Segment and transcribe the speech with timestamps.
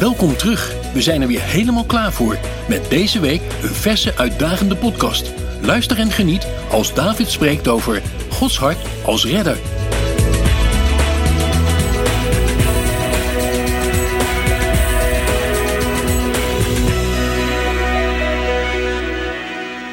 [0.00, 0.92] Welkom terug.
[0.92, 2.38] We zijn er weer helemaal klaar voor.
[2.68, 5.32] Met deze week een verse, uitdagende podcast.
[5.62, 9.56] Luister en geniet als David spreekt over Gods hart als redder.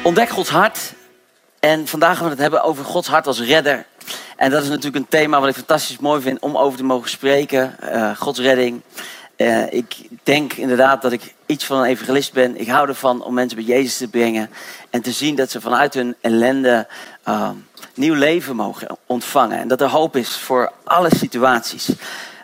[0.04, 0.94] Ontdek Gods hart.
[1.60, 3.86] En vandaag gaan we het hebben over Gods hart als redder.
[4.36, 7.10] En dat is natuurlijk een thema wat ik fantastisch mooi vind om over te mogen
[7.10, 7.76] spreken.
[7.82, 8.82] Uh, Gods redding.
[9.38, 12.60] Uh, ik denk inderdaad dat ik iets van een evangelist ben.
[12.60, 14.50] Ik hou ervan om mensen bij Jezus te brengen.
[14.90, 16.86] En te zien dat ze vanuit hun ellende
[17.28, 17.50] uh,
[17.94, 19.58] nieuw leven mogen ontvangen.
[19.58, 21.88] En dat er hoop is voor alle situaties.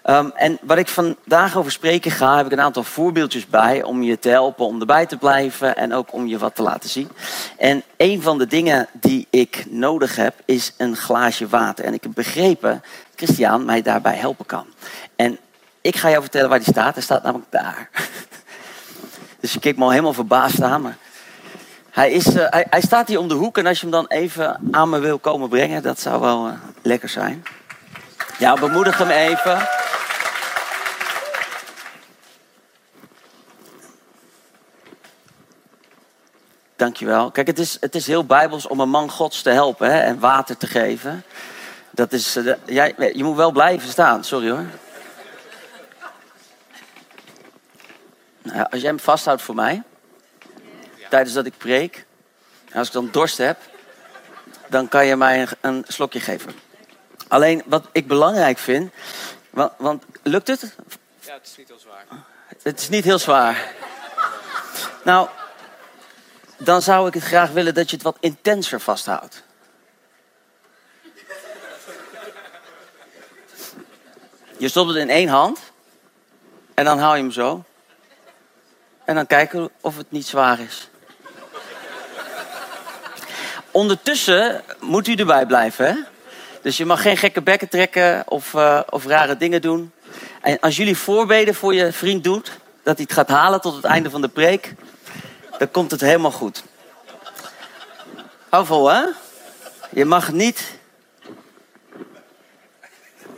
[0.06, 4.02] Um, en wat ik vandaag over spreken ga, heb ik een aantal voorbeeldjes bij om
[4.02, 7.08] je te helpen om erbij te blijven en ook om je wat te laten zien.
[7.58, 11.84] En een van de dingen die ik nodig heb is een glaasje water.
[11.84, 12.82] En ik heb begrepen dat
[13.16, 14.66] Christian mij daarbij helpen kan.
[15.16, 15.38] En
[15.84, 16.94] ik ga jou vertellen waar die staat.
[16.94, 17.88] Hij staat namelijk daar.
[19.40, 20.82] Dus je keek me al helemaal verbaasd aan.
[20.82, 20.96] Maar
[21.90, 23.58] hij, is, uh, hij, staat hier om de hoek.
[23.58, 26.52] En als je hem dan even aan me wil komen brengen, dat zou wel uh,
[26.82, 27.44] lekker zijn.
[28.38, 29.68] Ja, bemoedig hem even.
[36.76, 37.30] Dankjewel.
[37.30, 40.18] Kijk, het is, het is heel bijbels om een man gods te helpen hè, en
[40.18, 41.24] water te geven.
[41.90, 44.66] Dat is, uh, jij, je moet wel blijven staan, sorry hoor.
[48.52, 49.82] Als jij hem vasthoudt voor mij,
[51.08, 52.06] tijdens dat ik preek,
[52.70, 53.58] en als ik dan dorst heb,
[54.68, 56.52] dan kan je mij een, een slokje geven.
[57.28, 58.92] Alleen wat ik belangrijk vind,
[59.50, 60.74] want, want, lukt het?
[61.20, 62.04] Ja, het is niet heel zwaar.
[62.62, 63.72] Het is niet heel zwaar.
[65.04, 65.28] Nou,
[66.58, 69.42] dan zou ik het graag willen dat je het wat intenser vasthoudt.
[74.58, 75.58] Je stopt het in één hand
[76.74, 77.64] en dan hou je hem zo.
[79.04, 80.88] En dan kijken of het niet zwaar is.
[83.70, 85.94] Ondertussen moet u erbij blijven, hè?
[86.62, 89.92] Dus je mag geen gekke bekken trekken of, uh, of rare dingen doen.
[90.40, 92.50] En als jullie voorbeden voor je vriend doet,
[92.82, 94.74] dat hij het gaat halen tot het einde van de preek,
[95.58, 96.64] dan komt het helemaal goed.
[98.48, 99.02] Hou vol, hè?
[99.90, 100.78] Je mag niet.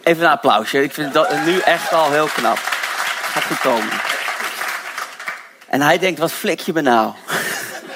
[0.02, 0.82] Even een applausje.
[0.82, 2.58] Ik vind dat nu echt al heel knap.
[2.58, 3.92] Gaat goed komen.
[5.66, 7.12] En hij denkt, wat flik je me nou?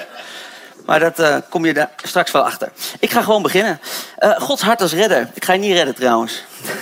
[0.85, 2.71] maar dat uh, kom je daar straks wel achter.
[2.99, 3.79] Ik ga gewoon beginnen.
[4.19, 5.29] Uh, Gods hart als redder.
[5.33, 6.43] Ik ga je niet redden trouwens.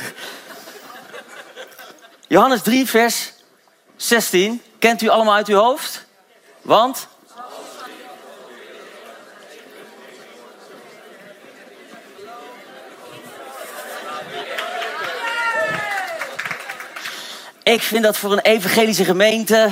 [2.27, 3.31] Johannes 3, vers
[3.95, 4.61] 16.
[4.79, 6.05] Kent u allemaal uit uw hoofd?
[6.61, 7.07] Want?
[17.63, 19.71] Ik vind dat voor een evangelische gemeente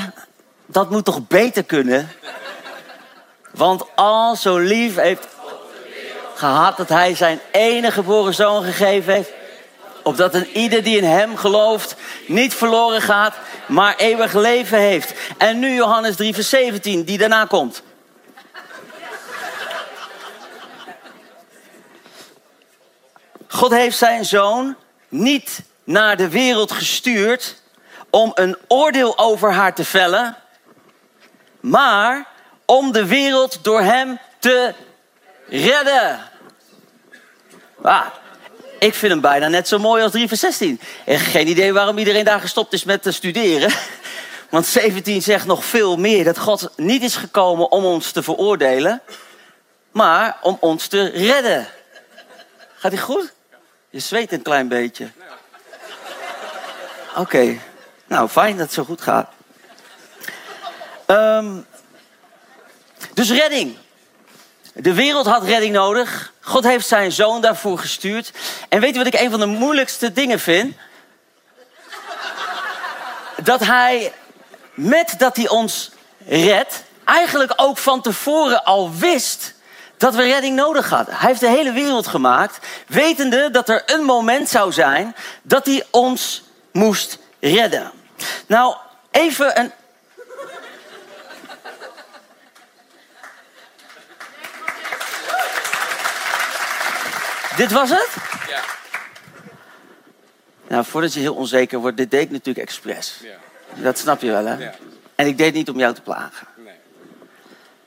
[0.68, 2.12] dat moet toch beter kunnen?
[3.52, 5.28] Want al zo lief heeft
[6.36, 9.32] gehad dat hij zijn enige geboren zoon gegeven heeft.
[10.04, 11.96] Opdat een ieder die in hem gelooft
[12.28, 13.36] niet verloren gaat,
[13.66, 15.14] maar eeuwig leven heeft.
[15.38, 17.82] En nu Johannes 3 vers 17, die daarna komt.
[23.48, 24.76] God heeft zijn zoon
[25.10, 27.56] niet naar de wereld gestuurd
[28.10, 30.38] om een oordeel over haar te vellen,
[31.70, 32.28] maar
[32.66, 34.74] om de wereld door hem te
[35.48, 36.20] redden.
[37.82, 38.06] Ah,
[38.80, 40.80] ik vind hem bijna net zo mooi als 3 vers 16.
[41.06, 43.72] En geen idee waarom iedereen daar gestopt is met te studeren.
[44.50, 49.02] Want 17 zegt nog veel meer dat God niet is gekomen om ons te veroordelen,
[49.92, 51.68] maar om ons te redden.
[52.76, 53.34] Gaat hij goed?
[53.90, 55.12] Je zweet een klein beetje.
[57.16, 57.58] Oké,
[58.06, 59.30] nou fijn dat het zo goed gaat.
[61.08, 61.66] Um,
[63.14, 63.78] dus redding.
[64.74, 66.34] De wereld had redding nodig.
[66.42, 68.32] God heeft zijn zoon daarvoor gestuurd.
[68.70, 70.76] En weet je wat ik een van de moeilijkste dingen vind?
[73.44, 74.14] Dat hij,
[74.74, 75.92] met dat hij ons
[76.28, 79.54] redt, eigenlijk ook van tevoren al wist
[79.98, 81.16] dat we redding nodig hadden.
[81.16, 85.86] Hij heeft de hele wereld gemaakt, wetende dat er een moment zou zijn dat hij
[85.92, 87.92] ons moest redden.
[88.48, 88.76] Nou,
[89.12, 89.72] even een
[97.58, 98.10] Dit was het?
[98.50, 98.62] Ja.
[100.68, 103.20] Nou, voordat je heel onzeker wordt, dit deed ik natuurlijk expres.
[103.22, 103.36] Ja.
[103.82, 104.54] Dat snap je wel, hè?
[104.54, 104.74] Ja.
[105.16, 106.48] En ik deed niet om jou te plagen.
[106.56, 106.74] Nee.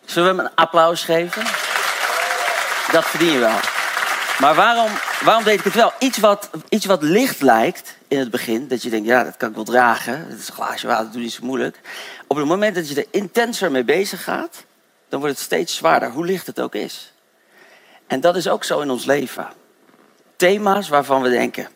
[0.05, 1.43] Zullen we hem een applaus geven?
[2.93, 3.59] Dat verdien je wel.
[4.39, 4.91] Maar waarom,
[5.25, 5.93] waarom deed ik het wel?
[5.99, 9.49] Iets wat, iets wat licht lijkt in het begin, dat je denkt, ja, dat kan
[9.49, 10.27] ik wel dragen.
[10.29, 11.81] Het is een glaasje water, dat doe niet zo moeilijk.
[12.27, 14.65] Op het moment dat je er intenser mee bezig gaat,
[15.09, 17.13] dan wordt het steeds zwaarder, hoe licht het ook is.
[18.07, 19.49] En dat is ook zo in ons leven.
[20.41, 21.69] Thema's waarvan we denken,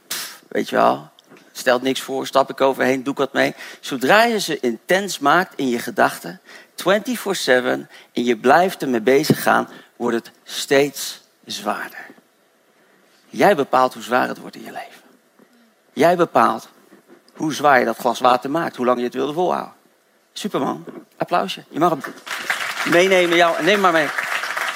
[0.49, 1.11] weet je wel,
[1.53, 3.55] stelt niks voor, stap ik overheen, doe ik wat mee.
[3.81, 6.41] Zodra je ze intens maakt in je gedachten,
[6.77, 6.85] 24-7,
[7.47, 12.07] en je blijft ermee bezig gaan, wordt het steeds zwaarder.
[13.29, 15.01] Jij bepaalt hoe zwaar het wordt in je leven.
[15.93, 16.69] Jij bepaalt
[17.35, 19.75] hoe zwaar je dat glas water maakt, hoe lang je het wilde volhouden.
[20.33, 20.85] Superman,
[21.17, 21.65] applausje.
[21.69, 21.97] Je mag
[22.85, 24.09] meenemen, jou, neem maar mee.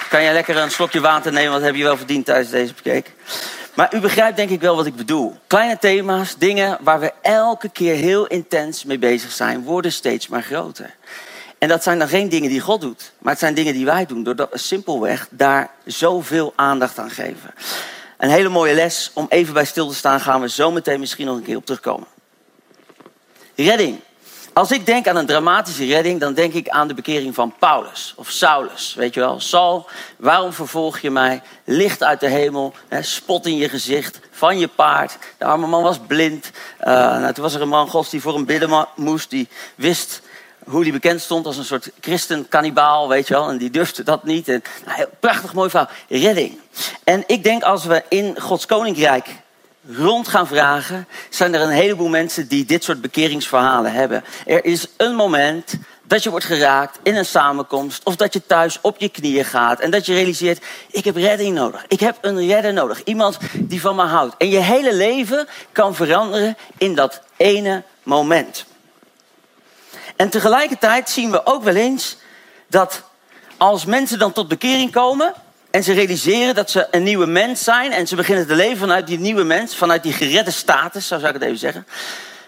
[0.08, 3.12] Kan jij lekker een slokje water nemen, wat heb je wel verdiend tijdens deze preek.
[3.79, 5.37] Maar u begrijpt denk ik wel wat ik bedoel.
[5.47, 10.43] Kleine thema's, dingen waar we elke keer heel intens mee bezig zijn, worden steeds maar
[10.43, 10.95] groter.
[11.59, 14.07] En dat zijn dan geen dingen die God doet, maar het zijn dingen die wij
[14.07, 17.55] doen, doordat we simpelweg daar zoveel aandacht aan geven.
[18.17, 21.27] Een hele mooie les om even bij stil te staan, gaan we zo meteen misschien
[21.27, 22.07] nog een keer op terugkomen.
[23.55, 24.01] Redding.
[24.59, 28.15] Als ik denk aan een dramatische redding, dan denk ik aan de bekering van Paulus
[28.17, 28.95] of Saulus.
[28.95, 31.43] Weet je wel, Saul, waarom vervolg je mij?
[31.65, 35.19] Licht uit de hemel, hè, spot in je gezicht, van je paard.
[35.39, 36.51] De arme man was blind.
[36.81, 40.23] Uh, nou, toen was er een man gods die voor hem bidden moest, die wist
[40.65, 43.49] hoe hij bekend stond als een soort christen-kannibaal, weet je wel.
[43.49, 44.49] En die durfde dat niet.
[44.49, 45.91] En, nou, prachtig mooi verhaal.
[46.09, 46.59] Redding.
[47.05, 49.29] En ik denk als we in Gods koninkrijk
[49.96, 54.25] rond gaan vragen, zijn er een heleboel mensen die dit soort bekeringsverhalen hebben.
[54.46, 58.79] Er is een moment dat je wordt geraakt in een samenkomst of dat je thuis
[58.81, 61.85] op je knieën gaat en dat je realiseert, ik heb redding nodig.
[61.88, 63.05] Ik heb een redder nodig.
[63.05, 64.35] Iemand die van me houdt.
[64.38, 68.64] En je hele leven kan veranderen in dat ene moment.
[70.17, 72.17] En tegelijkertijd zien we ook wel eens
[72.67, 73.02] dat
[73.56, 75.35] als mensen dan tot bekering komen
[75.70, 79.06] en ze realiseren dat ze een nieuwe mens zijn en ze beginnen te leven vanuit
[79.06, 81.87] die nieuwe mens, vanuit die geredde status, zo zou ik het even zeggen.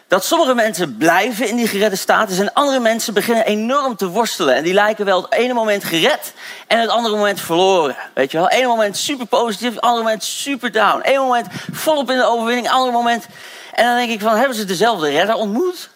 [0.09, 4.55] Dat sommige mensen blijven in die geredde status en andere mensen beginnen enorm te worstelen.
[4.55, 6.33] En die lijken wel het ene moment gered
[6.67, 7.97] en het andere moment verloren.
[8.15, 8.53] Weet je wel?
[8.53, 11.01] Eén moment super positief, het andere moment super down.
[11.03, 13.27] Eén moment volop in de overwinning, ander moment.
[13.73, 15.91] En dan denk ik van, hebben ze dezelfde redder ontmoet?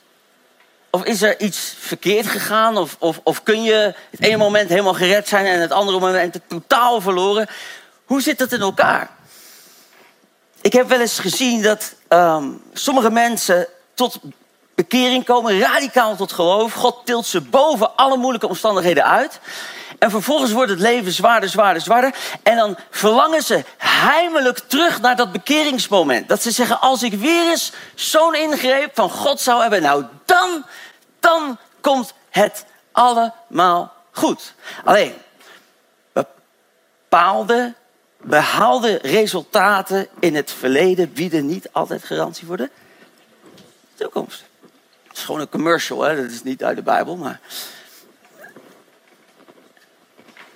[0.94, 2.76] Of is er iets verkeerd gegaan?
[2.76, 6.41] Of, of, of kun je het ene moment helemaal gered zijn en het andere moment
[6.46, 7.46] totaal verloren?
[8.05, 9.11] Hoe zit dat in elkaar?
[10.61, 14.19] Ik heb wel eens gezien dat um, sommige mensen tot
[14.75, 16.73] bekering komen, radicaal tot geloof.
[16.73, 19.41] God tilt ze boven alle moeilijke omstandigheden uit.
[19.99, 22.14] En vervolgens wordt het leven zwaarder, zwaarder, zwaarder.
[22.43, 26.29] En dan verlangen ze heimelijk terug naar dat bekeringsmoment.
[26.29, 30.64] Dat ze zeggen, als ik weer eens zo'n ingreep van God zou hebben, nou dan,
[31.20, 34.55] dan komt het allemaal goed.
[34.85, 35.14] Alleen,
[36.12, 37.75] bepaalde
[38.25, 42.70] behaalde resultaten in het verleden bieden niet altijd garantie voor de
[43.94, 44.44] toekomst.
[45.08, 46.17] Het is gewoon een commercial, hè?
[46.17, 47.41] dat is niet uit de Bijbel, maar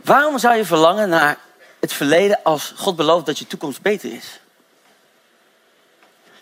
[0.08, 1.38] Waarom zou je verlangen naar
[1.80, 4.40] het verleden als God belooft dat je toekomst beter is?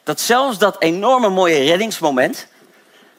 [0.03, 2.47] Dat zelfs dat enorme mooie reddingsmoment,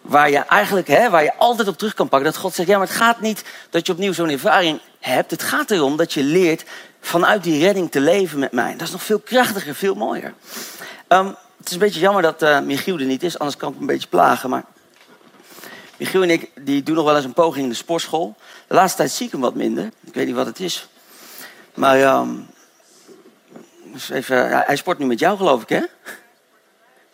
[0.02, 2.78] waar je eigenlijk, hè, waar je altijd op terug kan pakken, dat God zegt, ja,
[2.78, 5.32] maar het gaat niet dat je opnieuw zo'n ervaring hebt.
[5.32, 6.64] Het gaat erom dat je leert
[7.02, 8.72] vanuit die redding te leven met mij.
[8.72, 10.34] Dat is nog veel krachtiger, veel mooier.
[11.08, 13.74] Um, het is een beetje jammer dat uh, Michiel er niet is, anders kan ik
[13.74, 14.50] hem een beetje plagen.
[14.50, 14.64] Maar
[15.98, 18.36] Michiel en ik die doen nog wel eens een poging in de sportschool.
[18.68, 19.90] De laatste tijd zie ik hem wat minder.
[20.04, 20.88] Ik weet niet wat het is.
[21.74, 22.48] Maar um,
[24.12, 25.82] even, ja, hij sport nu met jou, geloof ik, hè?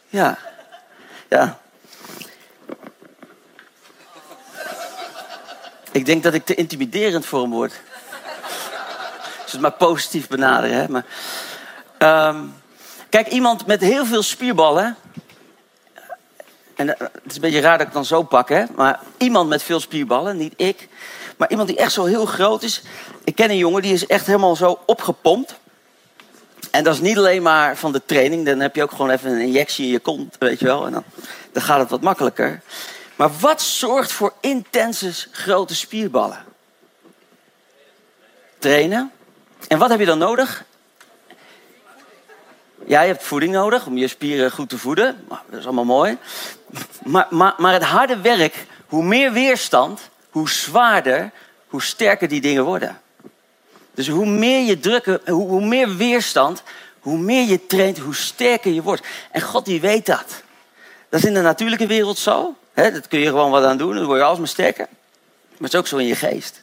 [0.09, 0.37] Ja.
[1.29, 1.59] Ja.
[5.91, 7.73] Ik denk dat ik te intimiderend voor hem word.
[9.43, 10.87] Dus het maar positief benaderen, hè?
[10.87, 11.05] Maar,
[12.29, 12.53] um,
[13.09, 14.95] kijk, iemand met heel veel spierballen
[16.75, 18.63] en het is een beetje raar dat ik dan zo pak, hè?
[18.75, 20.87] Maar iemand met veel spierballen, niet ik.
[21.37, 22.81] Maar iemand die echt zo heel groot is.
[23.23, 25.55] Ik ken een jongen die is echt helemaal zo opgepompt.
[26.71, 28.45] En dat is niet alleen maar van de training.
[28.45, 30.85] Dan heb je ook gewoon even een injectie in je kont, weet je wel.
[30.85, 31.03] En dan,
[31.51, 32.61] dan gaat het wat makkelijker.
[33.15, 36.43] Maar wat zorgt voor intense grote spierballen?
[38.59, 39.11] Trainen.
[39.67, 40.65] En wat heb je dan nodig?
[42.87, 45.25] Ja, je hebt voeding nodig om je spieren goed te voeden.
[45.49, 46.17] Dat is allemaal mooi.
[47.03, 51.31] Maar, maar, maar het harde werk, hoe meer weerstand, hoe zwaarder,
[51.67, 53.01] hoe sterker die dingen worden.
[53.93, 56.63] Dus hoe meer je drukken, hoe, hoe meer weerstand,
[56.99, 59.05] hoe meer je traint, hoe sterker je wordt.
[59.31, 60.43] En God die weet dat.
[61.09, 62.55] Dat is in de natuurlijke wereld zo.
[62.73, 62.91] Hè?
[62.91, 64.87] Dat kun je gewoon wat aan doen, dan word je alsmaar sterker.
[65.49, 66.61] Maar het is ook zo in je geest.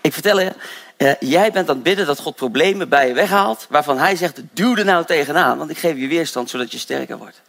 [0.00, 0.52] Ik vertel je,
[1.00, 4.40] uh, jij bent aan het bidden dat God problemen bij je weghaalt, waarvan hij zegt,
[4.52, 7.40] duw er nou tegenaan, want ik geef je weerstand zodat je sterker wordt.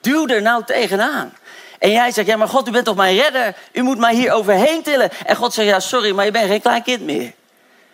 [0.00, 1.32] Duw er nou tegenaan.
[1.78, 3.54] En jij zegt, ja maar God, u bent toch mijn redder?
[3.72, 5.10] U moet mij hier overheen tillen.
[5.26, 7.32] En God zegt, ja sorry, maar je bent geen klein kind meer.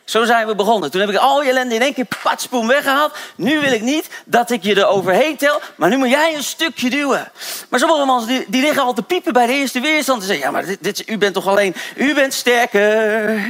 [0.04, 0.90] Zo zijn we begonnen.
[0.90, 3.16] Toen heb ik al je ellende in één keer patspoem weggehaald.
[3.36, 6.42] Nu wil ik niet dat ik je er overheen tel, maar nu moet jij een
[6.42, 7.32] stukje duwen.
[7.68, 10.20] Maar sommige mensen die, die liggen al te piepen bij de eerste weerstand.
[10.20, 13.40] En zeggen, ja maar dit, dit, u bent toch alleen, u bent sterker.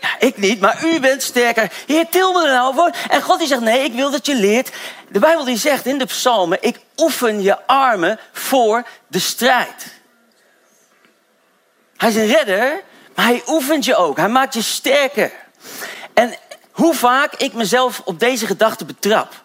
[0.00, 1.72] Ja, ik niet, maar u bent sterker.
[1.86, 2.92] Heer, til me nou.
[3.08, 4.70] En God die zegt, nee, ik wil dat je leert.
[5.08, 9.98] De Bijbel die zegt in de psalmen, ik oefen je armen voor de strijd.
[11.96, 12.82] Hij is een redder,
[13.14, 14.16] maar hij oefent je ook.
[14.16, 15.32] Hij maakt je sterker.
[16.14, 16.34] En
[16.70, 19.42] hoe vaak ik mezelf op deze gedachte betrap.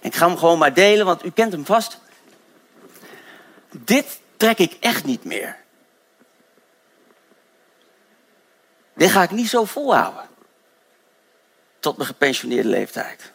[0.00, 1.98] Ik ga hem gewoon maar delen, want u kent hem vast.
[3.70, 5.56] Dit trek ik echt niet meer.
[8.96, 10.24] Dit ga ik niet zo volhouden.
[11.78, 13.32] Tot mijn gepensioneerde leeftijd.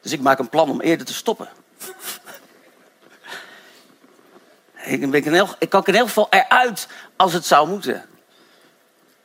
[0.00, 1.48] Dus ik maak een plan om eerder te stoppen.
[4.84, 5.24] ik, ben
[5.58, 6.86] ik kan in ieder geval eruit
[7.16, 8.06] als het zou moeten.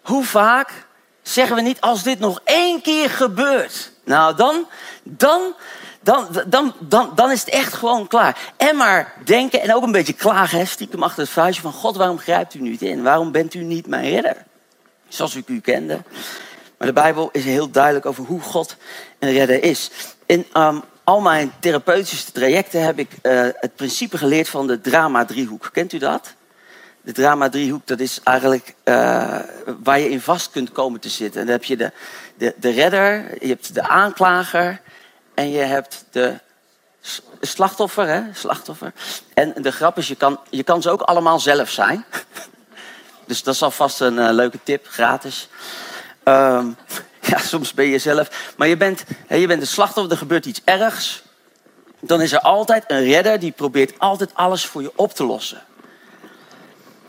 [0.01, 0.86] Hoe vaak
[1.22, 3.92] zeggen we niet als dit nog één keer gebeurt?
[4.04, 4.68] Nou, dan,
[5.04, 5.56] dan,
[6.01, 6.27] dan,
[6.80, 8.54] dan, dan, is het echt gewoon klaar.
[8.58, 12.20] En maar denken en ook een beetje klagen, stiekem achter het vuistje van God, waarom
[12.20, 13.04] grijpt u niet in?
[13.04, 14.46] Waarom bent u niet mijn redder?
[15.08, 16.02] Zoals ik u kende.
[16.78, 18.76] Maar de Bijbel is heel duidelijk over hoe God
[19.20, 19.92] een redder is.
[20.26, 25.70] In um, al mijn therapeutische trajecten heb ik uh, het principe geleerd van de drama-driehoek.
[25.74, 26.34] Kent u dat?
[27.02, 29.40] De drama-driehoek, dat is eigenlijk uh,
[29.84, 31.40] waar je in vast kunt komen te zitten.
[31.42, 31.92] En dan heb je de,
[32.38, 34.82] de, de redder, je hebt de aanklager
[35.34, 36.40] en je hebt de
[37.42, 38.08] slachtoffer.
[38.08, 38.22] Hè?
[38.34, 38.94] slachtoffer.
[39.34, 42.06] En de grap is, je kan, je kan ze ook allemaal zelf zijn.
[43.27, 45.48] Dus dat is alvast een uh, leuke tip, gratis.
[46.24, 46.77] Um,
[47.29, 48.53] ja, soms ben je zelf.
[48.57, 51.24] Maar je bent, je bent de slachtoffer, er gebeurt iets ergs.
[52.00, 55.63] Dan is er altijd een redder die probeert altijd alles voor je op te lossen.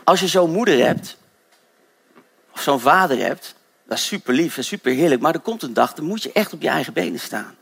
[0.03, 1.17] Als je zo'n moeder hebt,
[2.53, 5.21] of zo'n vader hebt, dat is super lief en super heerlijk.
[5.21, 7.55] Maar er komt een dag, dan moet je echt op je eigen benen staan.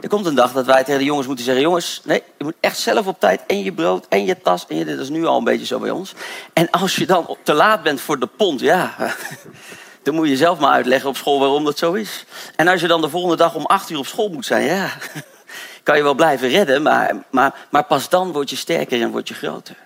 [0.00, 2.54] Er komt een dag dat wij tegen de jongens moeten zeggen: Jongens, nee, je moet
[2.60, 4.66] echt zelf op tijd en je brood en je tas.
[4.66, 6.14] En je, dat is nu al een beetje zo bij ons.
[6.52, 8.94] En als je dan te laat bent voor de pont, ja,
[10.02, 12.24] dan moet je zelf maar uitleggen op school waarom dat zo is.
[12.56, 14.90] En als je dan de volgende dag om acht uur op school moet zijn, ja,
[15.82, 19.28] kan je wel blijven redden, maar, maar, maar pas dan word je sterker en word
[19.28, 19.76] je groter.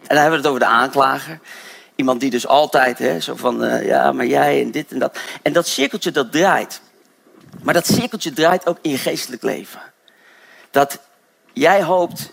[0.00, 1.40] En dan hebben we het over de aanklager.
[1.96, 5.18] Iemand die dus altijd, hè, zo van, uh, ja, maar jij en dit en dat.
[5.42, 6.80] En dat cirkeltje dat draait.
[7.68, 9.80] Maar dat cirkeltje draait ook in je geestelijk leven.
[10.70, 10.98] Dat
[11.52, 12.30] jij hoopt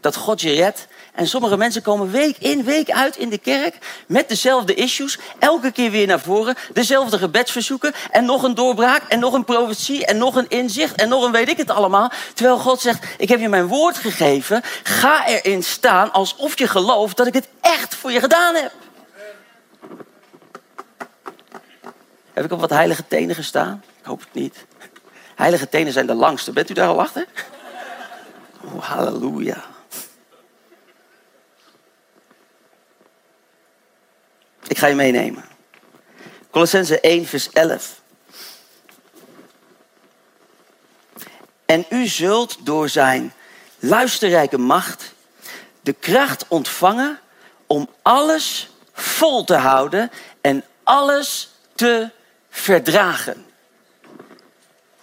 [0.00, 0.86] dat God je redt.
[1.14, 5.18] En sommige mensen komen week in, week uit in de kerk met dezelfde issues.
[5.38, 6.54] Elke keer weer naar voren.
[6.72, 7.92] Dezelfde gebedsverzoeken.
[8.10, 9.02] En nog een doorbraak.
[9.08, 10.06] En nog een profetie.
[10.06, 10.94] En nog een inzicht.
[10.94, 12.10] En nog een weet ik het allemaal.
[12.34, 14.62] Terwijl God zegt: Ik heb je mijn woord gegeven.
[14.82, 18.72] Ga erin staan alsof je gelooft dat ik het echt voor je gedaan heb.
[22.32, 23.82] Heb ik op wat heilige tenen gestaan?
[24.00, 24.64] Ik hoop het niet.
[25.34, 26.52] Heilige tenen zijn de langste.
[26.52, 27.26] Bent u daar al achter?
[28.64, 29.64] Oh, halleluja.
[34.66, 35.44] Ik ga je meenemen.
[36.50, 38.00] Colossense 1, vers 11.
[41.66, 43.32] En u zult door zijn
[43.78, 45.14] luisterrijke macht
[45.80, 47.20] de kracht ontvangen
[47.66, 50.10] om alles vol te houden
[50.40, 52.10] en alles te
[52.50, 53.46] verdragen.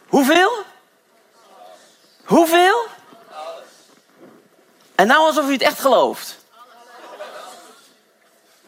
[0.09, 0.51] Hoeveel?
[2.23, 2.87] Hoeveel?
[4.95, 6.37] En nou alsof u het echt gelooft.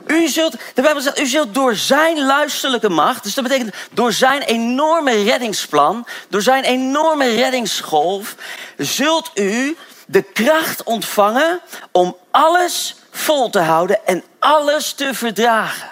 [0.08, 4.14] U zult, de Bijbel zegt, u zult door zijn luisterlijke macht, dus dat betekent door
[4.14, 8.36] zijn enorme reddingsplan, door zijn enorme reddingsgolf,
[8.78, 11.60] zult u de kracht ontvangen
[11.92, 15.91] om alles vol te houden en alles te verdragen.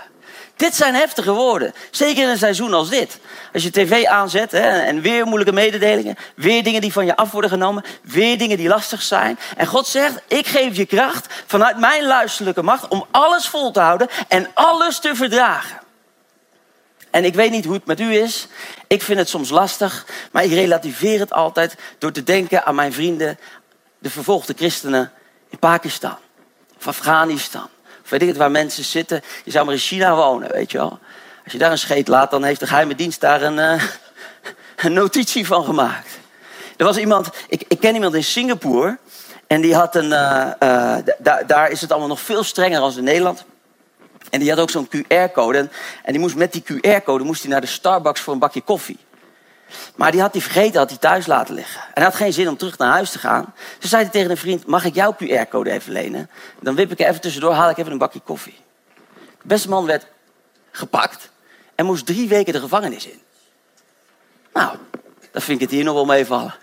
[0.60, 1.74] Dit zijn heftige woorden.
[1.92, 3.20] Zeker in een seizoen als dit.
[3.54, 6.16] Als je tv aanzet hè, en weer moeilijke mededelingen.
[6.36, 7.84] Weer dingen die van je af worden genomen.
[8.02, 9.40] Weer dingen die lastig zijn.
[9.58, 13.80] En God zegt, ik geef je kracht vanuit mijn luisterlijke macht om alles vol te
[13.80, 15.80] houden en alles te verdragen.
[17.12, 18.48] En ik weet niet hoe het met u is.
[18.88, 22.94] Ik vind het soms lastig, maar ik relativeer het altijd door te denken aan mijn
[22.94, 23.40] vrienden,
[24.00, 25.12] de vervolgde christenen
[25.50, 26.18] in Pakistan
[26.78, 27.70] of Afghanistan
[28.10, 29.22] weet ik het, waar mensen zitten.
[29.44, 31.00] Je zou maar in China wonen, weet je wel.
[31.44, 33.84] Als je daar een scheet laat, dan heeft de geheime dienst daar een uh,
[34.86, 36.20] een notitie van gemaakt.
[36.78, 38.98] Er was iemand, ik, ik ken iemand in Singapore.
[39.48, 40.96] En die had een, uh, uh,
[41.48, 43.46] daar is het allemaal nog veel strenger dan in Nederland.
[44.30, 45.58] En die had ook zo'n QR-code.
[45.58, 45.72] En,
[46.04, 48.98] en, die moest met die QR-code moest hij naar de Starbucks voor een bakje koffie.
[49.96, 51.82] Maar die had hij vergeten, had hij thuis laten liggen.
[51.82, 53.54] En hij had geen zin om terug naar huis te gaan.
[53.80, 56.30] Dus zei hij tegen een vriend, mag ik jouw QR-code even lenen?
[56.60, 58.58] Dan wip ik er even tussendoor, haal ik even een bakje koffie.
[59.16, 60.08] De beste man werd
[60.72, 61.30] gepakt
[61.76, 63.22] en moest drie weken de gevangenis in.
[64.54, 64.78] Nou,
[65.32, 66.56] dan vind ik het hier nog wel meevallen.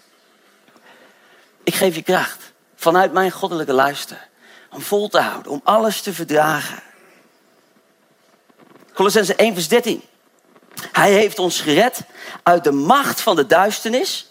[1.62, 4.28] ik geef je kracht vanuit mijn goddelijke luister.
[4.70, 6.82] Om vol te houden, om alles te verdragen.
[8.92, 10.02] Colossense 1 vers 13.
[10.92, 12.00] Hij heeft ons gered
[12.42, 14.30] uit de macht van de duisternis.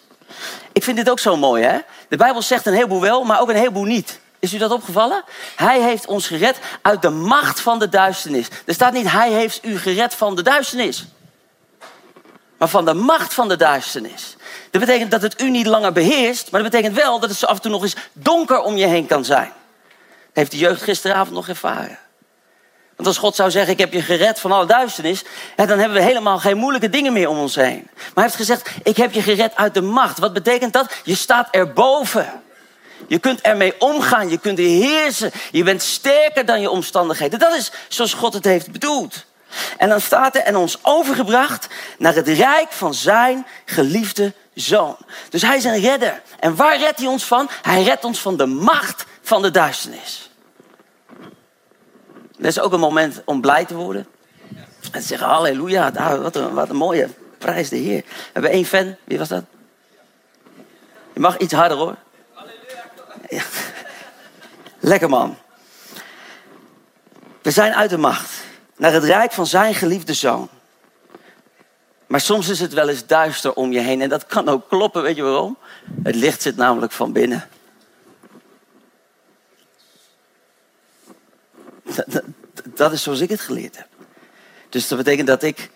[0.72, 1.78] Ik vind dit ook zo mooi, hè?
[2.08, 4.20] De Bijbel zegt een heleboel wel, maar ook een heleboel niet.
[4.40, 5.24] Is u dat opgevallen?
[5.56, 8.48] Hij heeft ons gered uit de macht van de duisternis.
[8.66, 11.06] Er staat niet, hij heeft u gered van de duisternis.
[12.58, 14.36] Maar van de macht van de duisternis.
[14.72, 17.56] Dat betekent dat het u niet langer beheerst, maar dat betekent wel dat het af
[17.56, 19.52] en toe nog eens donker om je heen kan zijn.
[20.34, 22.00] Heeft de jeugd gisteravond nog ervaren.
[23.00, 25.24] Want als God zou zeggen, ik heb je gered van alle duisternis,
[25.56, 27.88] dan hebben we helemaal geen moeilijke dingen meer om ons heen.
[27.94, 30.20] Maar hij heeft gezegd, ik heb je gered uit de macht.
[30.20, 30.94] Wat betekent dat?
[31.04, 32.42] Je staat erboven.
[33.08, 35.32] Je kunt ermee omgaan, je kunt heersen.
[35.52, 37.40] Je bent sterker dan je omstandigheden.
[37.40, 39.26] Dat is zoals God het heeft bedoeld.
[39.78, 44.98] En dan staat er en ons overgebracht naar het rijk van zijn geliefde zoon.
[45.30, 46.22] Dus hij is een redder.
[46.40, 47.50] En waar redt hij ons van?
[47.62, 50.29] Hij redt ons van de macht van de duisternis.
[52.40, 54.08] Dat is ook een moment om blij te worden.
[54.92, 55.92] En te zeggen, halleluja,
[56.22, 58.02] wat een, wat een mooie prijs de Heer.
[58.06, 59.44] We hebben één fan, wie was dat?
[61.14, 61.96] Je mag iets harder hoor.
[63.30, 63.44] Ja.
[64.80, 65.38] Lekker man.
[67.42, 68.32] We zijn uit de macht
[68.78, 70.50] naar het rijk van zijn geliefde zoon.
[72.08, 74.02] Maar soms is het wel eens duister om je heen.
[74.02, 75.58] En dat kan ook kloppen, weet je waarom?
[76.04, 77.50] Het licht zit namelijk van binnen.
[82.76, 83.88] Dat, is zoals ik het geleerd heb.
[84.70, 85.70] Dus dat betekent dat ik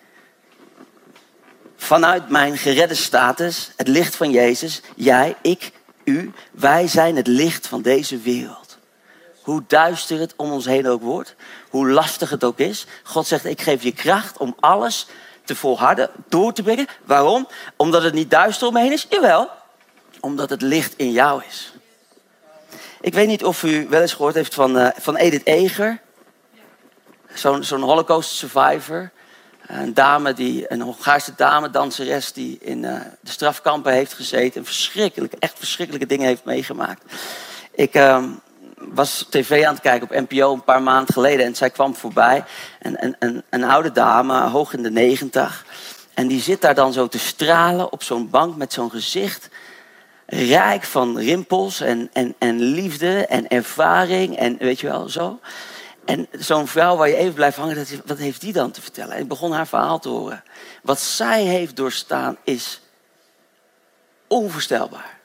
[1.75, 5.71] vanuit mijn geredde status, het licht van Jezus, jij, ik,
[6.03, 8.77] u, wij zijn het licht van deze wereld.
[9.41, 11.35] Hoe duister het om ons heen ook wordt,
[11.69, 12.85] hoe lastig het ook is.
[13.03, 15.07] God zegt, ik geef je kracht om alles
[15.43, 16.87] te volharden, door te brengen.
[17.05, 17.47] Waarom?
[17.75, 19.07] Omdat het niet duister om me heen is?
[19.09, 19.49] Jawel,
[20.19, 21.73] omdat het licht in jou is.
[23.01, 26.01] Ik weet niet of u wel eens gehoord heeft van, uh, van Edith Eger.
[27.33, 29.11] Zo'n holocaust survivor.
[29.67, 34.59] Een dame die, een Hongaarse dame, danseres die in uh, de strafkampen heeft gezeten.
[34.59, 37.13] En verschrikkelijke, echt verschrikkelijke dingen heeft meegemaakt.
[37.71, 38.23] Ik uh,
[38.75, 41.45] was tv aan het kijken op NPO een paar maanden geleden.
[41.45, 42.43] En zij kwam voorbij.
[42.79, 45.65] En, een, een, een oude dame, hoog in de negentig.
[46.13, 49.49] En die zit daar dan zo te stralen op zo'n bank met zo'n gezicht
[50.25, 55.39] rijk van rimpels en, en, en liefde en ervaring en weet je wel, zo.
[56.05, 59.15] En zo'n vrouw waar je even blijft hangen, wat heeft die dan te vertellen?
[59.15, 60.43] En ik begon haar verhaal te horen.
[60.81, 62.81] Wat zij heeft doorstaan is
[64.27, 65.19] onvoorstelbaar.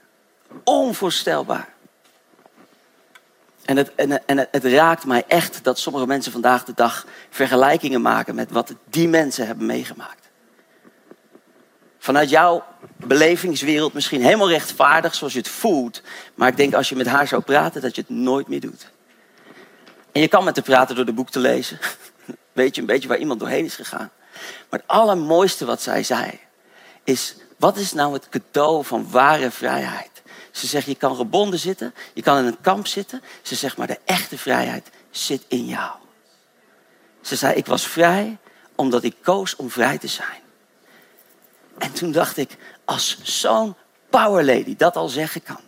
[0.65, 1.69] Onvoorstelbaar.
[3.65, 8.35] En het, en, en raakt mij echt dat sommige mensen vandaag de dag vergelijkingen maken
[8.35, 10.29] met wat die mensen hebben meegemaakt
[12.09, 12.65] vanuit jouw
[12.97, 16.03] belevingswereld misschien helemaal rechtvaardig zoals je het voelt.
[16.35, 18.91] Maar ik denk als je met haar zou praten, dat je het nooit meer doet.
[20.19, 21.79] En je kan met haar praten door de boek te lezen.
[22.53, 24.11] Weet je een beetje waar iemand doorheen is gegaan.
[24.71, 26.41] Maar het allermooiste wat zij zei,
[27.05, 30.23] is wat is nou het cadeau van ware vrijheid?
[30.51, 33.23] Ze zegt, je kan gebonden zitten, je kan in een kamp zitten.
[33.43, 35.93] Ze zegt, maar de echte vrijheid zit in jou.
[37.21, 38.39] Ze zei, ik was vrij
[38.75, 40.43] omdat ik koos om vrij te zijn.
[41.79, 43.75] En toen dacht ik, als zo'n
[44.11, 45.61] power lady dat al zeggen kan.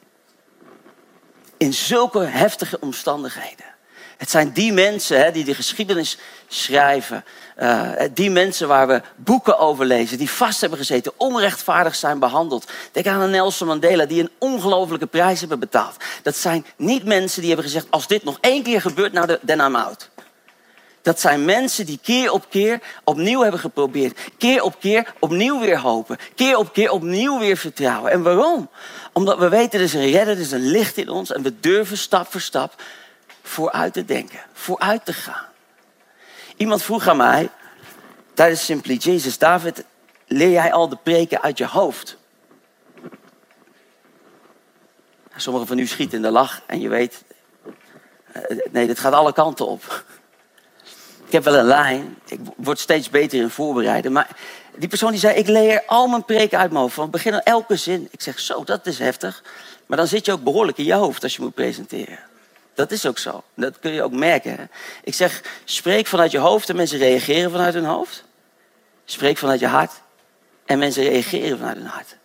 [1.56, 3.78] In zulke heftige omstandigheden.
[4.20, 7.24] Het zijn die mensen hè, die de geschiedenis schrijven.
[7.58, 10.18] Uh, die mensen waar we boeken over lezen.
[10.18, 12.70] Die vast hebben gezeten, onrechtvaardig zijn behandeld.
[12.92, 15.96] Denk aan Nelson Mandela die een ongelofelijke prijs hebben betaald.
[16.22, 19.60] Dat zijn niet mensen die hebben gezegd, als dit nog één keer gebeurt, nou, then
[19.60, 20.08] I'm out.
[21.02, 24.18] Dat zijn mensen die keer op keer opnieuw hebben geprobeerd.
[24.38, 26.18] Keer op keer opnieuw weer hopen.
[26.34, 28.10] Keer op keer opnieuw weer vertrouwen.
[28.10, 28.68] En waarom?
[29.12, 31.32] Omdat we weten, er is een redder, er is een licht in ons.
[31.32, 32.74] En we durven stap voor stap
[33.50, 34.40] vooruit te denken.
[34.52, 35.46] Vooruit te gaan.
[36.56, 37.50] Iemand vroeg aan mij,
[38.34, 39.84] tijdens Simply Jesus, David,
[40.26, 42.18] leer jij al de preken uit je hoofd?
[45.36, 47.22] Sommigen van u schieten in de lach en je weet,
[48.32, 50.04] eh, nee, dit gaat alle kanten op.
[51.26, 52.18] Ik heb wel een lijn.
[52.26, 54.12] Ik word steeds beter in voorbereiden.
[54.12, 54.28] Maar
[54.76, 56.94] die persoon die zei, ik leer al mijn preken uit mijn hoofd.
[56.94, 58.08] Van begin aan elke zin.
[58.10, 59.42] Ik zeg, zo, dat is heftig.
[59.86, 62.29] Maar dan zit je ook behoorlijk in je hoofd als je moet presenteren.
[62.80, 63.42] Dat is ook zo.
[63.54, 64.56] Dat kun je ook merken.
[64.56, 64.64] Hè?
[65.04, 68.24] Ik zeg, spreek vanuit je hoofd en mensen reageren vanuit hun hoofd.
[69.04, 69.92] Spreek vanuit je hart
[70.64, 72.16] en mensen reageren vanuit hun hart.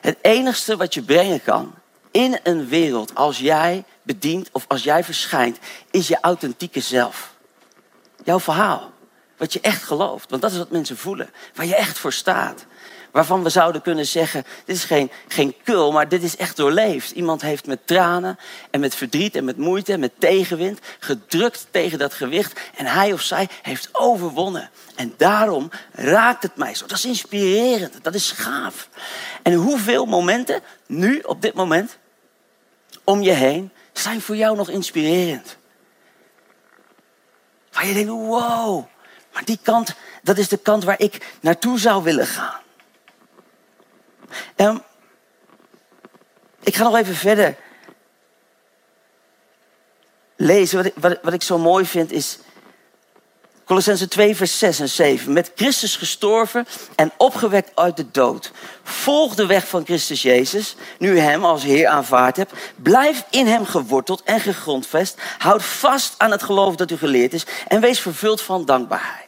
[0.00, 1.74] Het enigste wat je brengen kan
[2.10, 5.58] in een wereld als jij bedient of als jij verschijnt,
[5.90, 7.34] is je authentieke zelf.
[8.24, 8.92] Jouw verhaal.
[9.36, 10.30] Wat je echt gelooft.
[10.30, 11.30] Want dat is wat mensen voelen.
[11.54, 12.66] Waar je echt voor staat.
[13.16, 17.10] Waarvan we zouden kunnen zeggen, dit is geen, geen kul, maar dit is echt doorleefd.
[17.10, 18.38] Iemand heeft met tranen
[18.70, 22.60] en met verdriet en met moeite en met tegenwind gedrukt tegen dat gewicht.
[22.74, 24.70] En hij of zij heeft overwonnen.
[24.94, 26.86] En daarom raakt het mij zo.
[26.86, 28.88] Dat is inspirerend, dat is gaaf.
[29.42, 31.98] En hoeveel momenten, nu op dit moment,
[33.04, 35.56] om je heen, zijn voor jou nog inspirerend?
[37.72, 38.86] Waar je denkt, wow,
[39.32, 42.64] maar die kant, dat is de kant waar ik naartoe zou willen gaan.
[44.56, 44.82] Um,
[46.62, 47.56] ik ga nog even verder
[50.36, 50.76] lezen.
[50.76, 52.38] Wat ik, wat, ik zo mooi vind is
[53.66, 55.32] Colossense 2, vers 6 en 7.
[55.32, 58.52] Met Christus gestorven en opgewekt uit de dood.
[58.82, 62.52] Volg de weg van Christus Jezus, nu hem als Heer aanvaard hebt.
[62.76, 65.20] Blijf in hem geworteld en gegrondvest.
[65.38, 67.46] Houd vast aan het geloof dat u geleerd is.
[67.68, 69.25] En wees vervuld van dankbaarheid.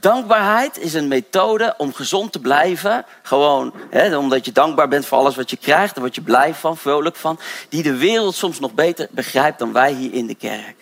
[0.00, 3.04] Dankbaarheid is een methode om gezond te blijven.
[3.22, 5.94] Gewoon hè, omdat je dankbaar bent voor alles wat je krijgt.
[5.94, 7.38] Daar word je blij van, vrolijk van.
[7.68, 10.76] Die de wereld soms nog beter begrijpt dan wij hier in de kerk.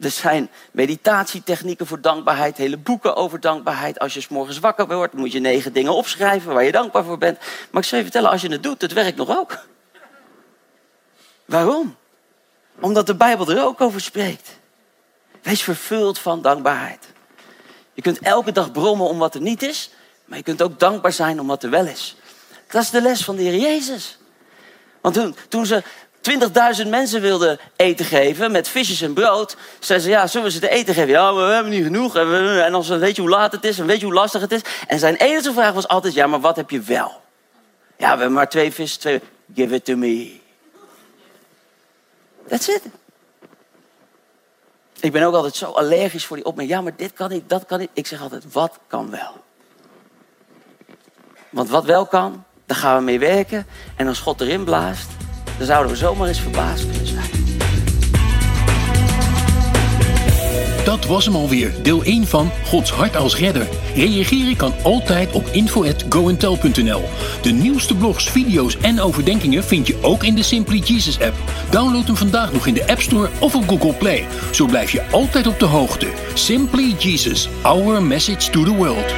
[0.00, 3.98] Er zijn meditatietechnieken voor dankbaarheid, hele boeken over dankbaarheid.
[3.98, 7.18] Als je s morgens wakker wordt, moet je negen dingen opschrijven waar je dankbaar voor
[7.18, 7.38] bent.
[7.70, 9.58] Maar ik zal je vertellen, als je het doet, het werkt nog ook.
[11.44, 11.96] Waarom?
[12.80, 14.60] Omdat de Bijbel er ook over spreekt.
[15.42, 17.08] Wees vervuld van dankbaarheid.
[17.92, 19.90] Je kunt elke dag brommen om wat er niet is,
[20.24, 22.16] maar je kunt ook dankbaar zijn om wat er wel is.
[22.68, 24.18] Dat is de les van de Heer Jezus.
[25.00, 25.82] Want toen, toen ze
[26.82, 30.60] 20.000 mensen wilden eten geven met visjes en brood, zeiden ze, ja, zullen we ze
[30.60, 31.10] te eten geven?
[31.10, 32.16] Ja, we hebben niet genoeg.
[32.16, 34.60] En als weet je hoe laat het is en weet je hoe lastig het is.
[34.86, 37.20] En zijn enige vraag was altijd, ja, maar wat heb je wel?
[37.96, 39.20] Ja, we hebben maar twee vissen.
[39.54, 40.40] Give it to me.
[42.48, 42.82] That's it.
[45.02, 46.76] Ik ben ook altijd zo allergisch voor die opmerking.
[46.76, 47.90] Ja, maar dit kan niet, dat kan niet.
[47.92, 49.32] Ik zeg altijd, wat kan wel?
[51.50, 53.66] Want wat wel kan, daar gaan we mee werken.
[53.96, 55.10] En als God erin blaast,
[55.58, 57.31] dan zouden we zomaar eens verbaasd kunnen zijn.
[60.84, 63.68] Dat was hem alweer, deel 1 van Gods hart als redder.
[63.94, 67.02] Reageren kan altijd op info@goentel.nl.
[67.42, 71.34] De nieuwste blogs, video's en overdenkingen vind je ook in de Simply Jesus app.
[71.70, 74.24] Download hem vandaag nog in de App Store of op Google Play.
[74.52, 76.08] Zo blijf je altijd op de hoogte.
[76.34, 79.14] Simply Jesus, our message to the world.